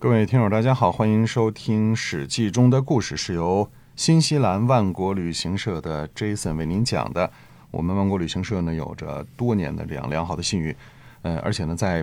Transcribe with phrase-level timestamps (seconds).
[0.00, 7.30] 各位听友，大家好，欢迎收听《史记》中的故事，是由新西兰万国旅行社的 Jason 为您讲的。
[7.70, 10.74] 我们万国旅行社呢，有着多年的这样良好的信誉，
[11.20, 12.02] 呃，而且呢，在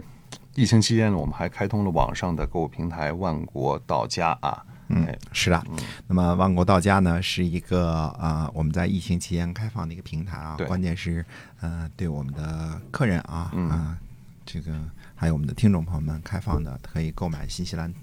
[0.54, 4.64] 疫情期间呢，我们还开通了网上的购物平台万国到家啊。
[4.90, 5.60] 嗯，是的。
[6.06, 10.54] 那么万国到家呢，是一个啊，我们在疫情期间开放的一个平台啊。
[10.56, 11.26] 对关键是，
[11.62, 13.98] 呃，对我们的客人啊，啊，
[14.48, 14.74] 这个
[15.14, 17.94] 还有我们的听众朋友们开放的，可以购买新西兰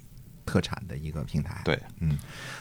[0.45, 1.63] 特产的一个平台。
[1.65, 2.19] 对，嗯，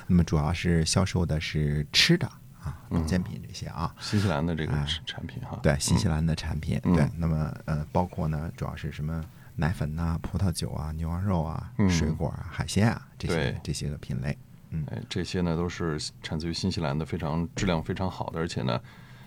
[0.08, 2.26] 那么主要是销售的是吃的
[2.64, 3.94] 啊，保健品这些啊。
[4.00, 5.60] 新西兰的这个哎产品哈。
[5.62, 9.22] 对新西兰的产品，嗯对，那么呃，包括呢，主要是什么
[9.58, 14.38] 奶粉呐、葡萄酒啊、牛羊肉啊、嗯水果啊、海鲜啊这些这些个品类。
[14.70, 18.82] 嗯，哎，这些呢都是产自于新西兰的，非常质量非常好的，而且呢，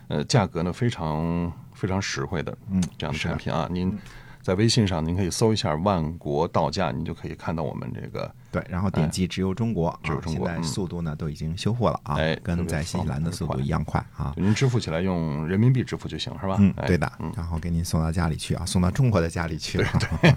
[0.08, 3.68] 呃，价格呢非常非常实惠的，嗯这样的产品啊。
[3.70, 3.96] 您
[4.46, 14.32] 在微信上您可以搜一下“万国道家”，您就可以看到我们这个对，然后点击直邮中国，哎只有啊现在速度呢都已经修复了啊，哎跟在新西兰的速度一样快啊。
[14.36, 16.54] 您支付起来用人民币支付就行，是吧？
[16.60, 19.88] 嗯，哎对的，然后给您送到家里去啊，送到中国的家里去了。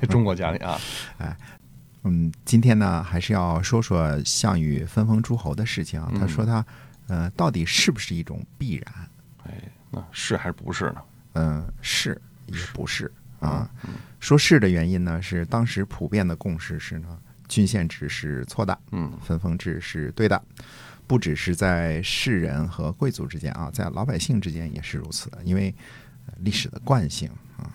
[0.10, 0.76] 中国家里啊，
[1.20, 1.38] 哎
[2.06, 6.12] 嗯，今天呢还是要说说项羽分封诸侯的事情啊。
[6.20, 6.66] 他说他
[7.10, 9.10] 呃到底是不是一种必然？
[9.44, 9.54] 哎，
[9.92, 11.02] 那是还是不是呢？
[11.34, 13.70] 嗯，是也不是啊。
[14.20, 20.42] 说是的原因呢，是当时普遍的共识是呢，郡县制是错的，嗯，分封制是对的。
[21.08, 25.74] 不只是在士人和贵族之间啊，在老百姓之间也是如此的，因为
[26.28, 27.66] 呃历史的惯性啊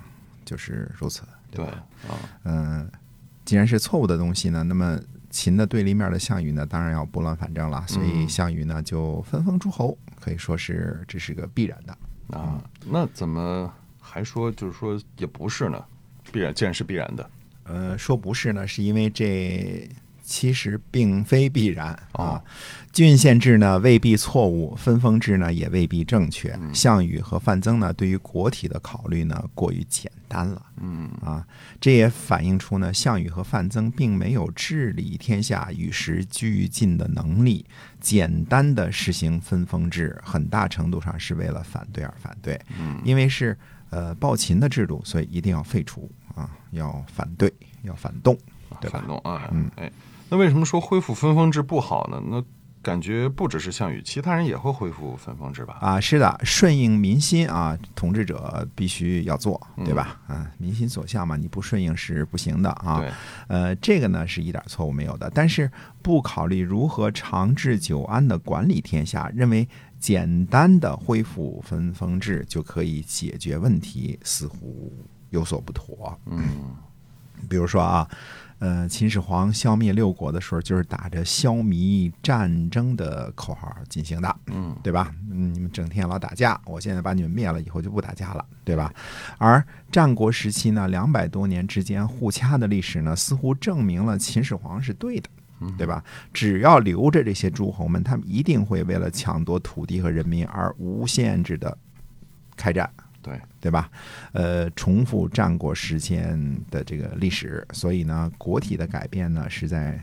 [0.44, 1.84] 就是如此，对吧？
[2.06, 2.88] 啊，嗯、
[3.44, 12.38] 既然是错误的东西呢，那么秦的对立面的项羽呢，当然要拨乱反正了，所以嗯项羽呢就分封诸侯，可以说是这是个必然的。
[12.38, 13.74] 啊，那怎么
[14.06, 15.82] 还说就是说也不是呢？
[16.30, 17.30] 必然，既然是必然的，
[17.64, 19.88] 呃，说不是呢，是因为这
[20.22, 22.44] 其实并非必然啊哦。
[22.92, 26.58] 郡县制呢未必错误，分封制呢也未必正确。
[26.72, 30.62] 项羽和范增呢对于国体的考虑呢过于简单了。
[30.80, 31.46] 嗯啊，
[31.80, 37.66] 这也反映出呢，项羽和范增并没有治理天下、与时俱进的能力。
[38.00, 43.58] 简单的实行分封制，很大程度上是为了反对而反对，嗯因为是
[43.94, 48.36] 呃暴秦的制度，所以一定要废除啊，要反对，要反动。
[48.80, 49.88] 对吧反动啊，嗯哎，
[50.28, 52.20] 那为什么说恢复分封制不好呢？
[52.26, 52.42] 那
[52.84, 55.78] 感觉不只是项羽，其他人也会恢复分封制吧？
[55.80, 60.20] 啊，是的，顺应民心啊，统治者必须要做，对吧？
[60.26, 63.00] 啊，民心所向嘛，你不顺应是不行的啊。
[63.00, 63.10] 对，
[63.48, 65.70] 呃，这个呢是一点错误没有的，但是
[66.02, 69.66] 不考虑如何长治久安的管理天下，认为
[69.98, 74.92] 简单的恢复分封制就可以解决问题，似乎
[75.30, 76.16] 有所不妥。
[76.26, 76.76] 嗯
[77.46, 78.08] 比如说啊，
[78.64, 84.36] 呃，秦始皇消灭六国的时候，就是打着消弭战争的口号进行的。
[84.46, 85.14] 嗯对吧？
[85.30, 88.90] 嗯，你们整天老打架，我现在把你们灭了，以后就不打架了，对吧？
[89.36, 95.28] 而战国时期呢，两百多年之间互掐的历史呢，似乎证明了秦始皇是对的，
[95.76, 96.02] 对吧？
[96.32, 101.76] 只要留着这些诸侯们，他们一定会为了抢夺土地和人民而无限制的
[102.56, 102.88] 开战。
[103.24, 103.90] 对，对吧？
[104.32, 106.38] 呃，重复战国时间
[106.70, 109.98] 的这个历史，所以呢，国体的改变呢，是在，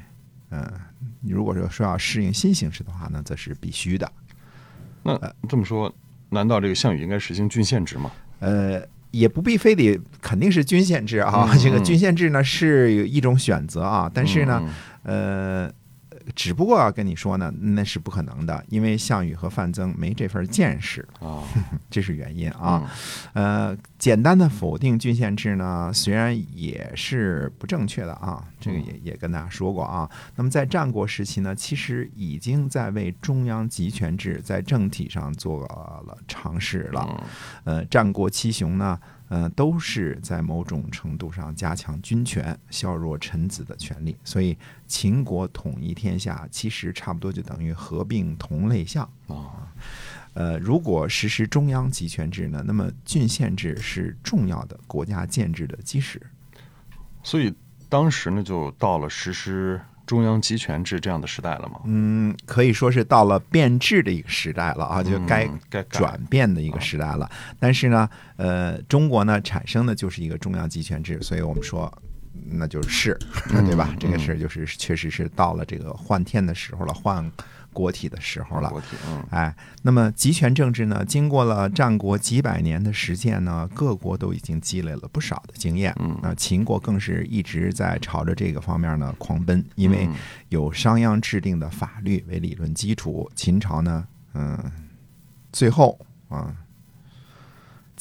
[0.49, 0.73] 呃，
[1.21, 4.11] 如果说说要适应新形势的话呢，则是必须的。
[5.03, 5.15] 那
[5.47, 5.93] 这么说，
[6.29, 8.11] 难道这个项羽应该实行郡县制吗？
[8.39, 14.61] 呃，也不必非得肯定是郡县制啊，嗯这个嗯郡县制呢是有一种选择啊，但是呢，
[15.03, 15.73] 嗯，呃，
[16.35, 21.43] 只不过要跟你说呢，那是不可能的，因为项羽和范增没这份见识，嗯啊，
[21.89, 22.89] 这是原因啊。
[23.33, 30.09] 嗯呃，简单的否定郡县制呢，虽然也是不正确的啊，这个也也跟大家说过啊。
[30.35, 37.07] 那么在战国时期呢，其实已经在为中央集权制在政体上做了尝试了。
[37.65, 38.99] 嗯呃，战国七雄呢，
[39.31, 44.13] 呃，都是在某种程度上加强军权，削弱臣子的权利。
[44.25, 49.09] 所以秦国统一天下，其实差不多就等于合并同类项。
[49.27, 49.71] 啊，
[50.33, 56.21] 呃，如果实施中央集权制呢，那么郡县制是重要的国家建制的基石。
[57.23, 57.53] 所以
[57.87, 59.79] 当时呢，就到了实施
[60.11, 61.79] 中央集权制这样的时代了吗。
[61.85, 67.31] 嗯，可以说是到了变质的一个时代了啊，就该嗯该转变的一个时代了。
[67.57, 71.89] 但是呢，呃，中国呢产生的就是一个中央集权制，所以我们说
[72.33, 73.17] 那就是
[73.49, 73.95] 对吧？
[73.99, 77.29] 这个事就是确实是到了这个换天的时候了，换
[77.73, 78.69] 国体的时候了。
[78.69, 85.95] 国体，嗯哎，那么集权政治呢，经过了战国几百年的实践呢，各国都已经积累了不少的经验。
[85.99, 90.15] 嗯那秦国更是一直在朝着这个方面呢狂奔，因为嗯
[90.49, 93.29] 有商鞅制定的法律为理论基础。
[93.35, 94.71] 秦朝呢，嗯，
[95.51, 96.55] 最后啊。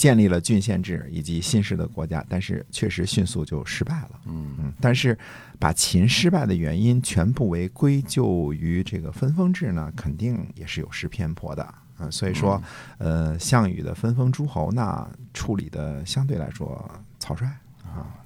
[0.01, 4.13] 建立了郡县制以及新式的国家，但是确实迅速就失败了。
[4.25, 5.19] 嗯嗯，但是
[5.59, 11.75] 把秦失败的原因全部为归咎于这个分封制呢，肯定也是有失偏颇的。
[11.99, 12.63] 嗯，所以说，
[12.97, 17.47] 呃，项羽的分封诸侯呢，处理的相对来说草率。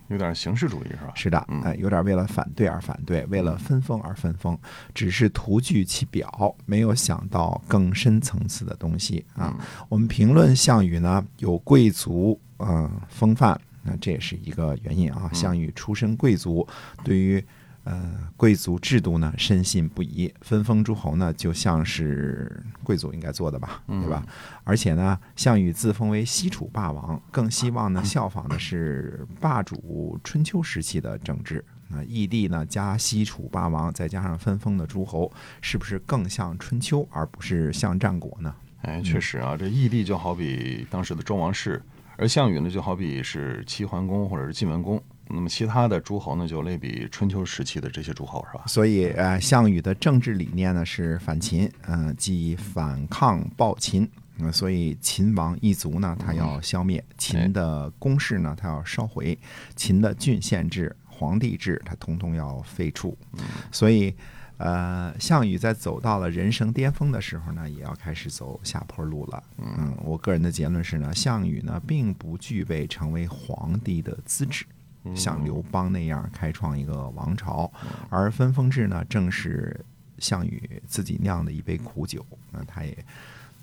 [0.09, 1.13] 有点形式主义是吧？
[1.15, 4.57] 是的，嗯哎，有点为了反对而反对，为了分封而分封，
[4.95, 9.57] 只是图具其表，没有想到更深层次的东西啊。
[9.89, 15.31] 我们评论项羽呢，有贵族呃风范，那这也是一个原因啊。
[15.33, 16.69] 项羽出身贵族，
[17.03, 17.43] 对于
[17.85, 24.27] 呃贵族制度呢深信不疑，分封诸侯呢就像是贵族应该做的吧，对吧？
[24.65, 31.65] 而且呢，项羽自封为西楚霸王，更希望呢效仿的是霸主春秋时期的政治。
[31.91, 38.53] 啊，义帝呢加西楚霸王，再加上分封的诸侯，是不是更像春秋，而不是像战国呢？
[38.81, 41.81] 哎，确实啊，这义帝就好比当时的周王室，
[42.17, 45.01] 而项羽呢就好比是齐桓公或者是晋文公。
[45.29, 48.65] 那么其他的诸侯呢，就类比春秋时期的这些诸侯，是吧？
[48.67, 54.09] 所以，呃，项羽的政治理念呢是反秦，嗯、即反抗暴秦。
[54.39, 59.39] 嗯，所以秦王一族呢，他要消灭；秦的公室呢，他要烧毁；
[59.77, 63.17] 秦的郡县制、皇帝制，他统统要废除。
[63.71, 64.13] 所以，
[64.57, 69.43] 呃，项羽在走到了人生巅峰的时候呢，也要开始走下坡路了。
[69.59, 74.67] 嗯，我个人的结论是呢，项羽呢并不具备成为皇帝的资质。
[75.15, 77.71] 像刘邦那样开创一个王朝，
[78.09, 79.79] 而分封制呢，正是
[80.19, 83.05] 项羽自己酿的一杯苦酒，那他也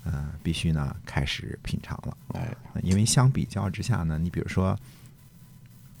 [0.04, 2.16] 呃必须呢开始品尝了。
[2.34, 4.78] 哎，因为相比较之下呢，你比如说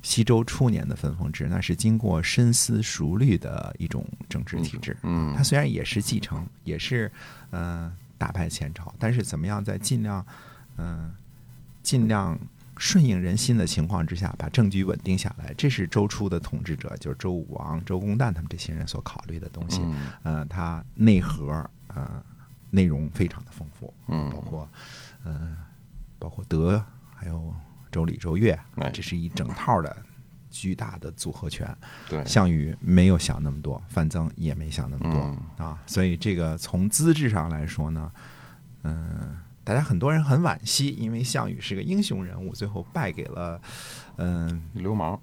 [0.02, 4.96] 西周初年的分封制，那是经过深思熟虑的一种政治体制。
[5.02, 7.10] 嗯它虽然也是继承，也是
[7.50, 10.24] 呃打败前朝，但是怎么样在尽量
[10.76, 11.14] 嗯、呃
[11.82, 12.38] 尽量
[12.82, 19.80] 顺应人心的情况之下，把政局稳定下来，这是周初的统治者，就是周武王、周公旦他们这些人所考虑的东西。
[19.84, 19.94] 嗯
[20.24, 22.20] 呃，它内核呃
[22.70, 24.68] 内容非常的丰富，嗯包括
[25.22, 25.56] 呃
[26.18, 26.84] 包括德，
[27.14, 27.54] 还有
[27.92, 29.96] 周礼、周乐哎，这是一整套的
[30.50, 31.72] 巨大的组合拳。
[32.08, 35.08] 对，项羽没有想那么多，范增也没想那么
[35.56, 38.12] 多、啊，所以这个从资质上来说呢，
[38.82, 43.60] 嗯、大家很多人很惋惜，因为项羽是个英雄人物，最后败给了，
[44.16, 45.18] 嗯、流氓，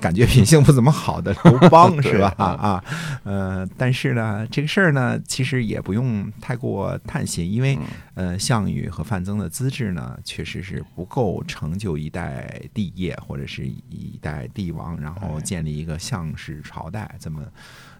[0.00, 2.34] 感觉品性不怎么好的 刘邦 是吧？
[2.36, 2.44] 啊。
[2.44, 2.84] 啊，
[3.22, 7.78] 呃，但是呢，这个事儿呢，其实也不用太过叹息，因为
[8.14, 15.40] 呃，项羽和范增的资质呢，确实是不够成就一代帝业或者是一代帝王，然后哎。
[15.44, 17.44] 建立一个项氏朝代，这么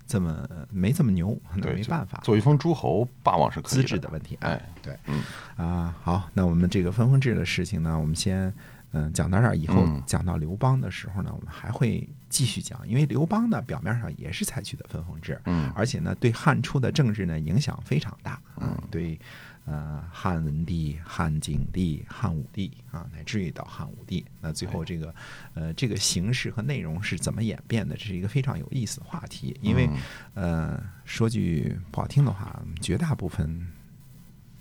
[0.07, 2.21] 这么没这么牛，那没办法。
[2.23, 5.23] 做一封诸侯，霸王是可以资质的问题，哎，对，嗯。
[5.57, 8.53] 啊，好，那我们这个分封制的事情呢，我们先
[8.93, 10.03] 嗯讲到这儿，以后嗯。
[10.07, 19.19] 讲到刘邦的时候呢，我们还会继续讲，因为刘邦呢表面上也是采取的分封制，嗯而且呢对汉初的政治呢影响非常大，嗯，对。
[19.67, 25.15] 呃，汉文帝、汉景帝、汉武帝啊，乃至于到汉武帝，那最后这个，
[25.55, 27.97] 呃，这个形式和内容是怎么演变的？
[27.97, 29.59] 这是一个非常有意思的话题。
[29.63, 29.89] 因为，
[30.35, 33.67] 呃，说句不好听的话，绝大部分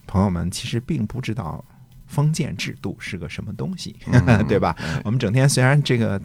[0.07, 1.65] 朋友们其实并不知道
[2.07, 4.73] 封建制度是个什么东西，嗯 对吧？
[5.03, 6.17] 我们整天虽然这个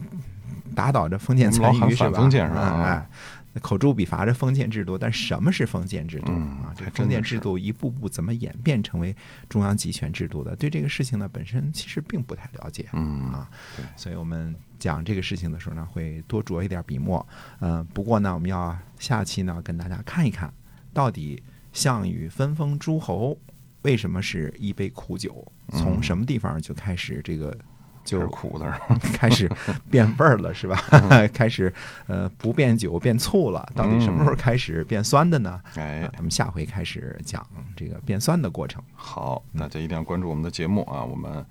[0.75, 2.11] 打倒这封建残余是吧？
[2.11, 3.07] 反封建是吧哎
[3.55, 6.73] 哎口诛笔伐这封建制度，但什么是封建制度、嗯啊？
[6.77, 9.13] 这封建制度一步步怎么演变成为
[9.49, 10.55] 中央集权制度的？
[10.55, 12.87] 对这个事情呢，本身其实并不太了解。
[12.93, 13.49] 嗯啊，
[13.95, 17.27] 所以我们讲这个事情的时候呢，会多着一点笔墨。
[17.59, 20.53] 嗯、不过呢，我们要下期呢跟大家看一看，
[20.93, 21.41] 到底
[21.73, 23.35] 项羽分封诸侯
[23.81, 25.45] 为什么是一杯苦酒？
[25.71, 27.55] 从什么地方就开始这个
[28.03, 28.71] 就就是苦的，
[29.13, 29.49] 开始
[29.89, 30.75] 变味儿了，是吧？
[31.33, 31.71] 开始
[32.07, 35.61] 呃不变酒变醋了，到底什么时候开始变酸的呢？
[35.75, 38.81] 哎啊，咱们下回开始讲这个变酸的过程。
[38.93, 41.45] 好，那就一定要关注我们的节目啊，我们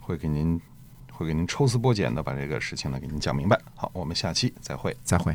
[0.00, 0.60] 会给您
[1.12, 3.58] 会给您抽丝剥茧的把这个事情呢给您讲明白。
[3.74, 4.96] 好，我们下期再会。
[5.02, 5.34] 再会。